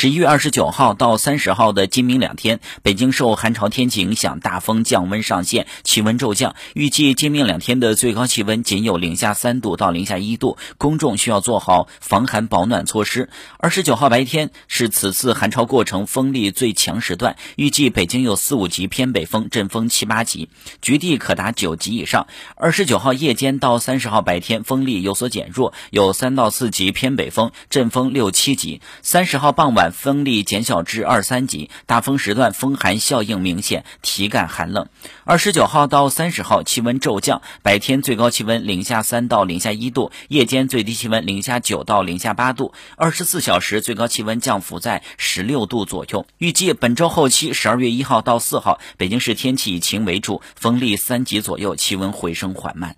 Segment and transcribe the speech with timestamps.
[0.00, 6.54] 十一月二十九号到三十号的今明两天，北京受寒潮天气影响，大风降温上限，气温骤降。
[6.74, 13.28] 预计今明两天的最高气温仅有零下三度到零下一度，公众需要做好防寒保暖措施。
[13.58, 20.48] 二十九号白天是此次寒潮过程风力最强时段，预计北京有四五级偏北风，阵风七八级，
[20.80, 22.28] 局地可达九级以上。
[22.54, 28.80] 二十九号夜间到三十号白天风力有所减弱，有三到四级偏北风，阵风六七级。
[29.02, 29.87] 三十号傍晚。
[29.92, 34.88] 风力减小至二三级，大风时段风寒效应明显，体感寒冷。
[35.24, 42.72] 二十九号到三十号气温骤降，白天最高气温零下三到零下一度，夜间最低气温零下九到零下八度。
[42.96, 46.26] 二十四小时最高气温降幅在十六度左右。
[46.38, 52.96] 预计本周后期十二月一号到四号，北京市天气以晴为主，风力三级左右，气温回升缓慢。